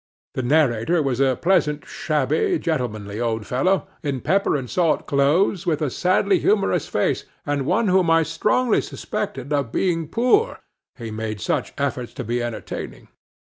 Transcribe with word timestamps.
The 0.33 0.41
narrator 0.41 1.03
was 1.03 1.19
a 1.19 1.37
pleasant, 1.39 1.85
shabby, 1.85 2.57
gentlemanly 2.57 3.19
old 3.21 3.45
fellow, 3.45 3.87
in 4.01 4.19
pepper 4.21 4.55
and 4.55 4.67
salt 4.67 5.05
clothes, 5.05 5.67
with 5.67 5.79
a 5.79 5.91
sadly 5.91 6.39
humourous 6.39 6.87
face, 6.87 7.25
and 7.45 7.67
one 7.67 7.87
whom 7.87 8.09
I 8.09 8.23
strongly 8.23 8.81
suspected 8.81 9.53
of 9.53 9.71
being 9.71 10.07
poor 10.07 10.57
he 10.97 11.11
made 11.11 11.39
such 11.39 11.71
efforts 11.77 12.15
to 12.15 12.23
be 12.23 12.41
entertaining. 12.41 13.09